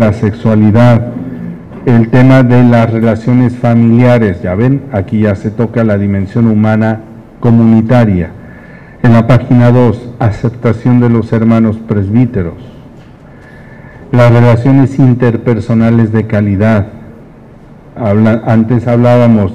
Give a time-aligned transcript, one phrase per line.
[0.00, 1.08] la sexualidad,
[1.84, 7.00] el tema de las relaciones familiares, ya ven, aquí ya se toca la dimensión humana
[7.38, 8.30] comunitaria.
[9.02, 12.54] En la página 2, aceptación de los hermanos presbíteros.
[14.10, 16.86] Las relaciones interpersonales de calidad.
[17.94, 19.52] antes hablábamos,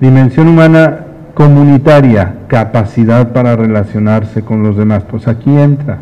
[0.00, 1.00] dimensión humana
[1.34, 5.04] comunitaria, capacidad para relacionarse con los demás.
[5.10, 5.98] Pues aquí entra,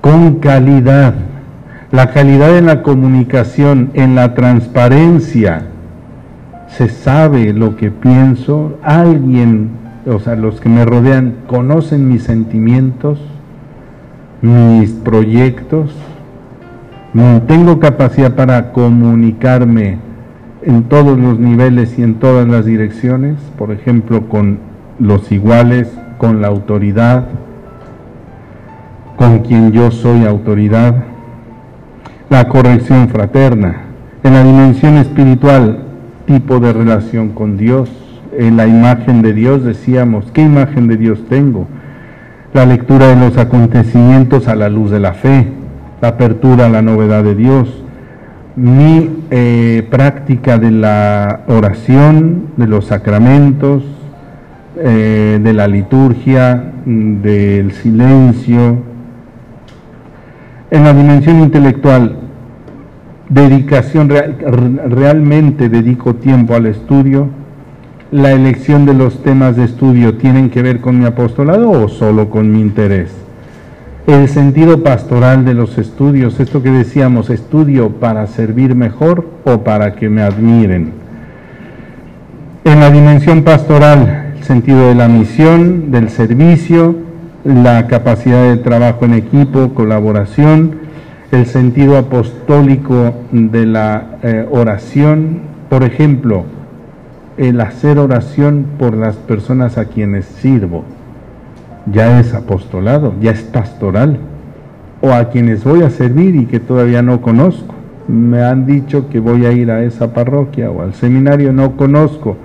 [0.00, 1.14] con calidad.
[1.94, 5.66] La calidad en la comunicación, en la transparencia.
[6.66, 9.70] Se sabe lo que pienso, alguien
[10.04, 13.20] o sea, los que me rodean conocen mis sentimientos,
[14.42, 15.94] mis proyectos,
[17.46, 19.98] tengo capacidad para comunicarme
[20.62, 24.58] en todos los niveles y en todas las direcciones, por ejemplo, con
[24.98, 27.28] los iguales, con la autoridad,
[29.16, 31.13] con quien yo soy autoridad,
[32.34, 33.82] la corrección fraterna,
[34.24, 35.84] en la dimensión espiritual,
[36.26, 37.88] tipo de relación con Dios,
[38.36, 41.68] en la imagen de Dios, decíamos, ¿qué imagen de Dios tengo?
[42.52, 45.46] La lectura de los acontecimientos a la luz de la fe,
[46.02, 47.84] la apertura a la novedad de Dios,
[48.56, 53.84] mi eh, práctica de la oración, de los sacramentos,
[54.76, 58.78] eh, de la liturgia, del silencio.
[60.72, 62.23] En la dimensión intelectual,
[63.28, 67.28] dedicación, realmente dedico tiempo al estudio,
[68.10, 72.30] la elección de los temas de estudio tienen que ver con mi apostolado o solo
[72.30, 73.10] con mi interés?
[74.06, 79.94] El sentido pastoral de los estudios, esto que decíamos, estudio para servir mejor o para
[79.94, 80.92] que me admiren.
[82.64, 86.94] En la dimensión pastoral, el sentido de la misión, del servicio,
[87.44, 90.83] la capacidad de trabajo en equipo, colaboración,
[91.34, 96.44] el sentido apostólico de la eh, oración, por ejemplo,
[97.36, 100.84] el hacer oración por las personas a quienes sirvo.
[101.92, 104.18] Ya es apostolado, ya es pastoral.
[105.00, 107.74] O a quienes voy a servir y que todavía no conozco.
[108.06, 112.36] Me han dicho que voy a ir a esa parroquia o al seminario, no conozco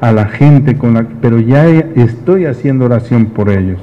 [0.00, 3.80] a la gente con la pero ya estoy haciendo oración por ellos.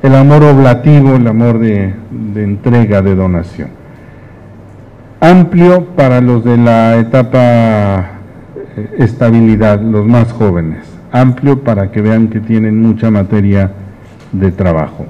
[0.00, 1.92] El amor oblativo, el amor de,
[2.36, 3.70] entrega, de donación.
[5.20, 8.10] Amplio para los de la etapa
[8.96, 13.72] estabilidad los más jóvenes, amplio para que vean que tienen mucha materia
[14.30, 15.06] de trabajo.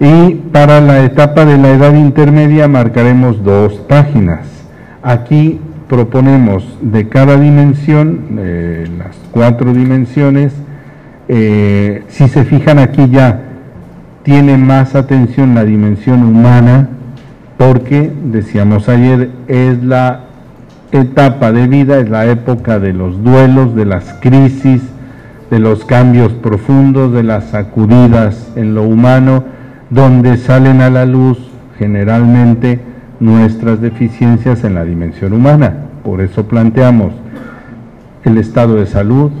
[0.00, 4.46] Y para la etapa de la edad intermedia marcaremos dos páginas.
[5.02, 10.52] Aquí proponemos de cada dimensión, eh, las cuatro dimensiones,
[11.28, 13.53] eh, si se fijan aquí ya
[14.24, 16.88] tiene más atención la dimensión humana,
[17.56, 20.24] porque, decíamos ayer, es la
[21.00, 24.80] etapa de vida es la época de los duelos, de las crisis,
[25.50, 29.44] de los cambios profundos, de las sacudidas en lo humano,
[29.90, 31.38] donde salen a la luz
[31.78, 32.80] generalmente
[33.18, 35.74] nuestras deficiencias en la dimensión humana.
[36.04, 37.12] Por eso planteamos
[38.24, 39.32] el estado de salud,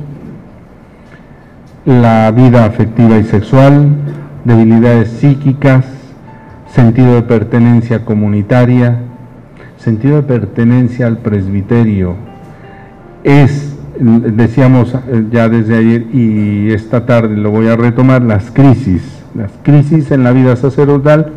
[1.86, 3.94] la vida afectiva y sexual,
[4.44, 5.84] debilidades psíquicas,
[6.72, 8.98] sentido de pertenencia comunitaria,
[9.78, 12.16] sentido de pertenencia al presbiterio
[13.24, 19.02] es, decíamos eh, ya desde ayer y esta tarde lo voy a retomar, las crisis,
[19.34, 21.32] las crisis en la vida sacerdotal,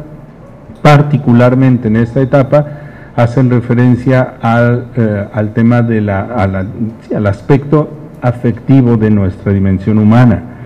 [0.81, 2.65] particularmente en esta etapa,
[3.15, 7.89] hacen referencia al, eh, al tema de la, al aspecto
[8.21, 10.56] afectivo de nuestra dimensión humana.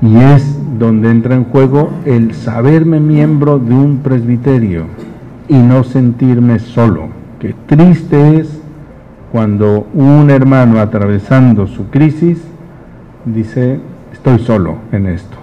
[0.00, 4.84] Y es donde entra en juego el saberme miembro de un presbiterio,
[5.48, 7.08] y no sentirme solo.
[7.40, 8.60] Qué triste es
[9.32, 12.38] cuando un hermano atravesando su crisis
[13.24, 13.80] dice,
[14.12, 15.36] estoy solo en esto.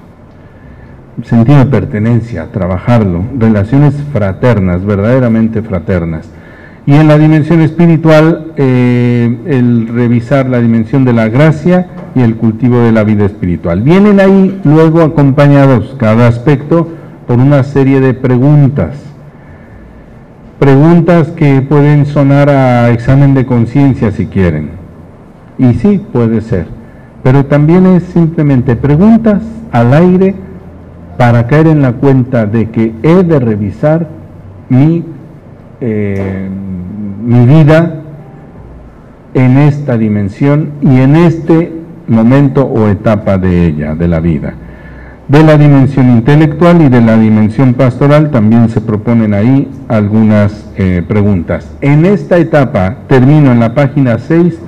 [1.23, 6.29] Sentido de pertenencia, trabajarlo, relaciones fraternas, verdaderamente fraternas.
[6.85, 12.35] Y en la dimensión espiritual, eh, el revisar la dimensión de la gracia y el
[12.37, 13.81] cultivo de la vida espiritual.
[13.81, 16.87] Vienen ahí luego acompañados cada aspecto
[17.27, 19.05] por una serie de preguntas
[20.59, 24.71] preguntas que pueden sonar a examen de conciencia si quieren.
[25.57, 26.67] Y sí, puede ser.
[27.23, 30.35] Pero también es simplemente preguntas al aire
[31.17, 34.07] para caer en la cuenta de que he de revisar
[34.69, 35.03] mi,
[35.81, 36.49] eh,
[37.23, 38.01] mi vida
[39.33, 41.74] en esta dimensión y en este
[42.07, 44.53] momento o etapa de ella, de la vida.
[45.27, 51.03] De la dimensión intelectual y de la dimensión pastoral también se proponen ahí algunas eh,
[51.07, 51.67] preguntas.
[51.81, 54.59] En esta etapa termino en la página 6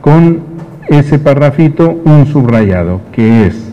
[0.00, 0.40] con
[0.88, 3.70] ese parrafito, un subrayado, que es,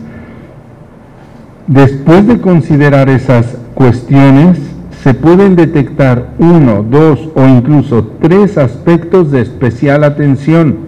[1.66, 4.58] después de considerar esas cuestiones,
[5.02, 10.87] se pueden detectar uno, dos o incluso tres aspectos de especial atención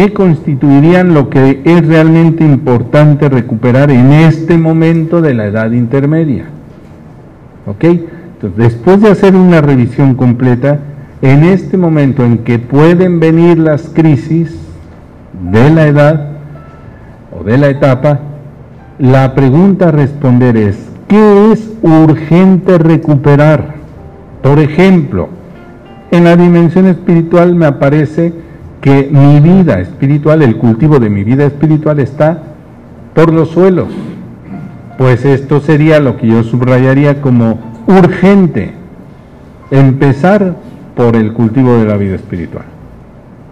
[0.00, 6.46] que constituirían lo que es realmente importante recuperar en este momento de la edad intermedia.
[7.66, 7.84] ¿Ok?
[7.84, 10.78] Entonces, después de hacer una revisión completa,
[11.20, 14.56] en este momento en que pueden venir las crisis
[15.52, 16.28] de la edad
[17.38, 18.20] o de la etapa,
[18.98, 23.74] la pregunta a responder es, ¿qué es urgente recuperar?
[24.42, 25.28] Por ejemplo,
[26.10, 28.32] en la dimensión espiritual me aparece
[28.80, 32.42] que mi vida espiritual, el cultivo de mi vida espiritual está
[33.14, 33.88] por los suelos.
[34.96, 38.72] Pues esto sería lo que yo subrayaría como urgente.
[39.70, 40.56] Empezar
[40.94, 42.64] por el cultivo de la vida espiritual,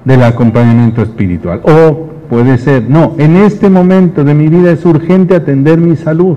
[0.05, 1.61] del acompañamiento espiritual.
[1.65, 6.37] O puede ser, no, en este momento de mi vida es urgente atender mi salud,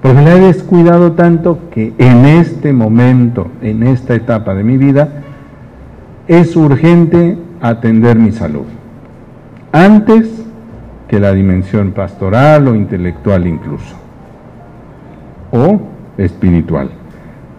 [0.00, 5.08] porque la he descuidado tanto que en este momento, en esta etapa de mi vida,
[6.28, 8.66] es urgente atender mi salud,
[9.72, 10.28] antes
[11.08, 13.96] que la dimensión pastoral o intelectual incluso,
[15.50, 15.80] o
[16.18, 16.90] espiritual.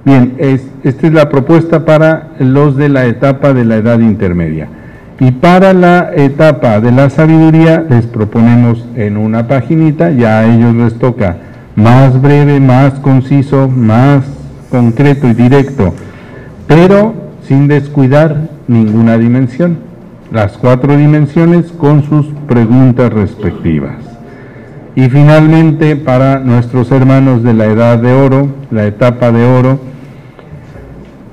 [0.06, 4.68] Bien, esta es la propuesta para los de la etapa de la edad intermedia.
[5.20, 10.74] Y para la etapa de la sabiduría les proponemos en una paginita, ya a ellos
[10.76, 11.38] les toca
[11.76, 14.24] más breve, más conciso, más
[14.70, 15.94] concreto y directo,
[16.68, 17.14] pero
[17.44, 19.89] sin descuidar ninguna dimensión
[20.32, 23.96] las cuatro dimensiones con sus preguntas respectivas.
[24.96, 29.80] Y finalmente, para nuestros hermanos de la edad de oro, la etapa de oro,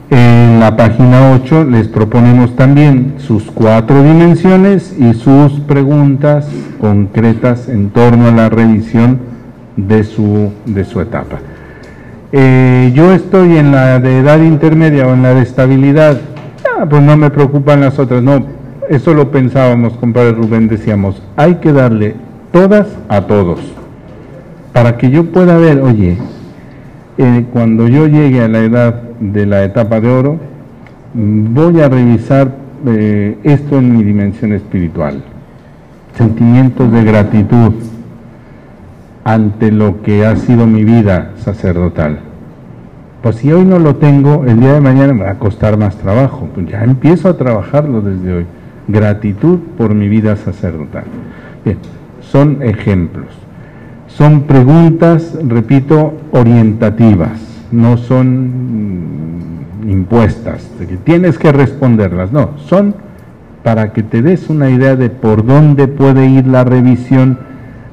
[0.09, 6.49] en la página 8 les proponemos también sus cuatro dimensiones y sus preguntas
[6.81, 9.19] concretas en torno a la revisión
[9.77, 11.39] de su, de su etapa.
[12.31, 16.21] Eh, yo estoy en la de edad intermedia o en la de estabilidad,
[16.79, 18.56] ah, pues no me preocupan las otras, no,
[18.89, 22.15] eso lo pensábamos, compadre Rubén, decíamos, hay que darle
[22.53, 23.61] todas a todos,
[24.73, 26.19] para que yo pueda ver, oye,
[27.19, 30.39] eh, cuando yo llegue a la edad de la etapa de oro,
[31.15, 32.53] voy a revisar
[32.87, 35.23] eh, esto en mi dimensión espiritual,
[36.17, 37.73] sentimientos de gratitud
[39.25, 42.21] ante lo que ha sido mi vida sacerdotal.
[43.23, 45.97] Pues si hoy no lo tengo, el día de mañana me va a costar más
[45.97, 46.49] trabajo.
[46.55, 48.47] Pues ya empiezo a trabajarlo desde hoy
[48.89, 51.05] gratitud por mi vida sacerdotal.
[51.65, 51.79] Bien,
[52.21, 53.27] son ejemplos.
[54.09, 57.39] Son preguntas, repito, orientativas,
[57.71, 62.95] no son mm, impuestas, que tienes que responderlas, no, son
[63.63, 67.39] para que te des una idea de por dónde puede ir la revisión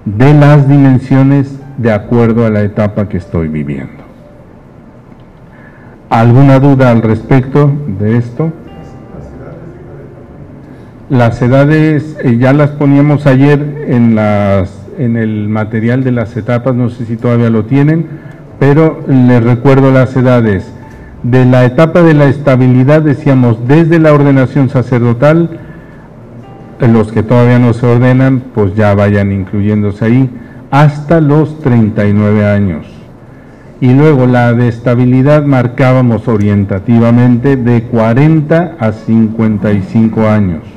[0.06, 4.04] de las dimensiones de acuerdo a la etapa que estoy viviendo.
[6.10, 8.54] ¿Alguna duda al respecto de esto?
[11.10, 16.90] Las edades eh, ya las poníamos ayer en, en el material de las etapas, no
[16.90, 18.08] sé si todavía lo tienen,
[18.60, 20.72] pero les recuerdo las edades.
[21.24, 25.60] De la etapa de la estabilidad decíamos desde la ordenación sacerdotal,
[26.80, 30.30] los que todavía no se ordenan, pues ya vayan incluyéndose ahí,
[30.72, 32.86] hasta los 39 años.
[33.80, 40.73] Y luego la de estabilidad marcábamos orientativamente de 40 a 55 años.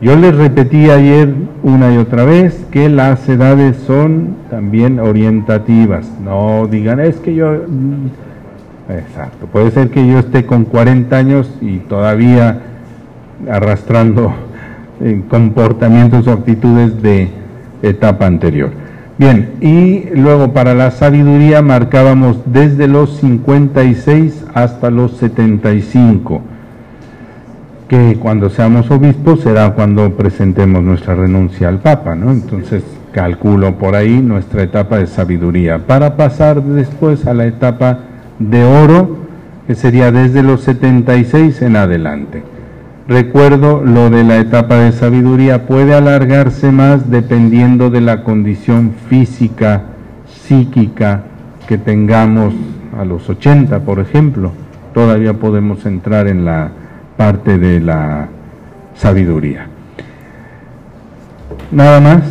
[0.00, 6.10] Yo les repetí ayer una y otra vez que las edades son también orientativas.
[6.24, 7.52] No digan, es que yo...
[7.52, 8.06] Mm,
[8.90, 12.60] exacto, puede ser que yo esté con 40 años y todavía
[13.50, 14.32] arrastrando
[15.02, 17.28] eh, comportamientos o actitudes de
[17.82, 18.70] etapa anterior.
[19.18, 26.40] Bien, y luego para la sabiduría marcábamos desde los 56 hasta los 75
[27.90, 32.30] que cuando seamos obispos será cuando presentemos nuestra renuncia al Papa, ¿no?
[32.30, 37.98] Entonces calculo por ahí nuestra etapa de sabiduría, para pasar después a la etapa
[38.38, 39.16] de oro,
[39.66, 42.44] que sería desde los 76 en adelante.
[43.08, 49.82] Recuerdo lo de la etapa de sabiduría puede alargarse más dependiendo de la condición física,
[50.28, 51.24] psíquica
[51.66, 52.54] que tengamos
[52.96, 54.52] a los 80, por ejemplo.
[54.94, 56.70] Todavía podemos entrar en la
[57.20, 58.28] parte de la
[58.94, 59.66] sabiduría.
[61.70, 62.22] Nada más.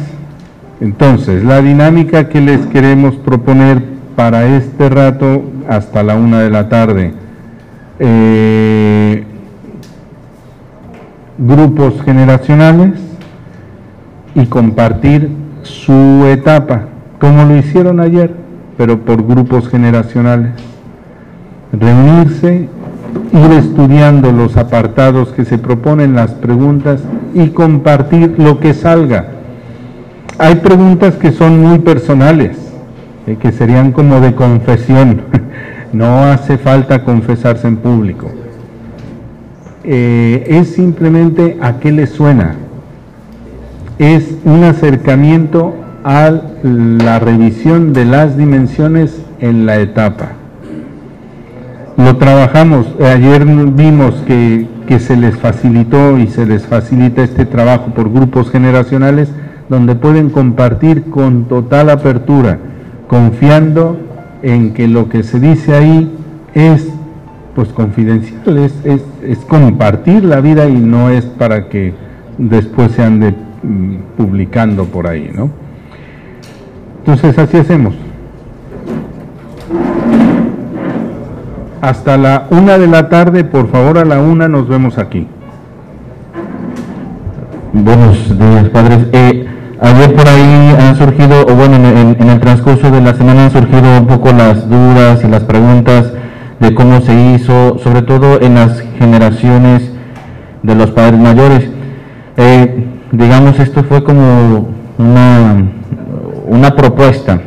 [0.82, 3.84] Entonces, la dinámica que les queremos proponer
[4.16, 7.14] para este rato hasta la una de la tarde.
[8.00, 9.26] Eh,
[11.38, 13.00] grupos generacionales
[14.34, 15.30] y compartir
[15.62, 16.86] su etapa,
[17.20, 18.34] como lo hicieron ayer,
[18.76, 20.54] pero por grupos generacionales.
[21.74, 22.70] Reunirse,
[23.32, 27.02] ir estudiando los apartados que se proponen, las preguntas
[27.34, 29.28] y compartir lo que salga.
[30.38, 32.58] Hay preguntas que son muy personales,
[33.28, 35.22] eh, que serían como de confesión.
[35.94, 38.30] no hace falta confesarse en público.
[39.84, 42.56] Eh, es simplemente a qué le suena.
[43.98, 46.32] Es un acercamiento a
[46.64, 50.39] la revisión de las dimensiones en la etapa.
[52.00, 57.88] Lo trabajamos, ayer vimos que, que se les facilitó y se les facilita este trabajo
[57.94, 59.30] por grupos generacionales
[59.68, 62.58] donde pueden compartir con total apertura,
[63.10, 63.98] confiando
[64.42, 66.10] en que lo que se dice ahí
[66.54, 66.88] es
[67.54, 71.94] pues confidencial, es, es, compartir la vida y no es para que
[72.38, 75.50] después se ande mm, publicando por ahí, ¿no?
[77.00, 77.94] Entonces así hacemos.
[81.82, 85.28] Hasta la una de la tarde, por favor, a la una nos vemos aquí.
[87.72, 89.08] Buenos días, padres.
[89.14, 89.48] Eh,
[89.80, 93.98] ayer por ahí han surgido, o bueno, en, el transcurso de la semana han surgido
[93.98, 96.12] un poco las dudas y las preguntas
[96.60, 99.90] de cómo se hizo, sobre todo en las generaciones
[100.64, 101.70] de los padres mayores.
[102.36, 104.68] Eh, digamos, esto fue como
[104.98, 105.64] una,
[106.46, 107.40] una propuesta,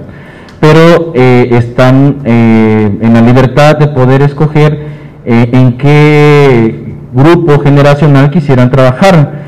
[0.63, 4.93] pero eh, están eh, en la libertad de poder escoger
[5.25, 9.43] en qué grupo generacional quisieran trabajar.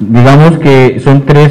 [0.00, 1.50] digamos que son tres,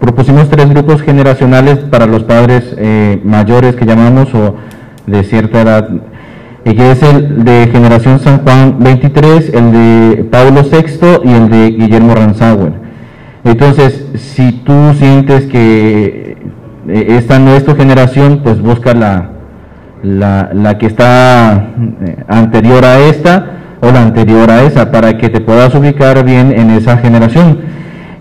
[0.00, 2.74] propusimos tres grupos generacionales para los padres
[3.22, 4.56] mayores que llamamos o
[5.06, 5.88] de cierta edad,
[6.64, 11.70] que es el de Generación San Juan 23, el de Pablo VI y el de
[11.70, 12.84] Guillermo Ranzauer.
[13.44, 15.58] Entonces, si tú sientes que
[16.30, 16.36] eh,
[16.88, 19.30] esta no es tu generación, pues busca la,
[20.02, 21.70] la, la que está
[22.04, 26.52] eh, anterior a esta o la anterior a esa para que te puedas ubicar bien
[26.52, 27.58] en esa generación.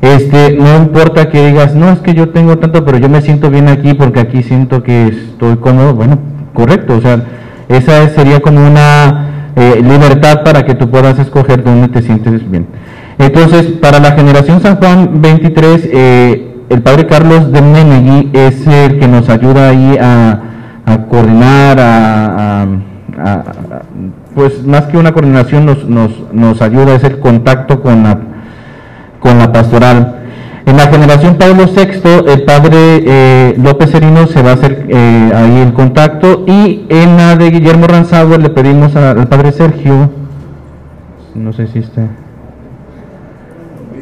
[0.02, 3.50] Este, no importa que digas, no es que yo tengo tanto, pero yo me siento
[3.50, 5.94] bien aquí porque aquí siento que estoy cómodo.
[5.94, 6.20] Bueno,
[6.54, 7.24] correcto, o sea,
[7.70, 12.68] esa sería como una eh, libertad para que tú puedas escoger dónde te sientes bien.
[13.18, 19.00] Entonces, para la generación San Juan 23, eh, el padre Carlos de Menegui es el
[19.00, 20.42] que nos ayuda ahí a,
[21.10, 22.68] coordinar, a,
[24.36, 25.88] pues más que una coordinación nos,
[26.32, 28.18] nos, ayuda, es el contacto con la,
[29.20, 30.20] con la pastoral.
[30.66, 35.32] En la generación Pablo VI, el padre eh, López Serino se va a hacer eh,
[35.36, 40.10] ahí el contacto y en la de Guillermo Ranzagua le pedimos al padre Sergio,
[41.36, 42.08] no sé si está,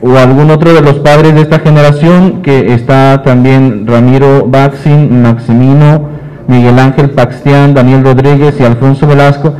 [0.01, 6.09] o algún otro de los padres de esta generación, que está también Ramiro Baxin, Maximino,
[6.47, 9.53] Miguel Ángel Paxtián, Daniel Rodríguez y Alfonso Velasco,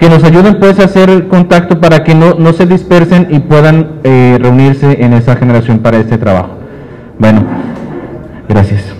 [0.00, 4.00] que nos ayuden pues a hacer contacto para que no, no se dispersen y puedan
[4.04, 6.50] eh, reunirse en esa generación para este trabajo.
[7.18, 7.42] Bueno,
[8.48, 8.93] gracias.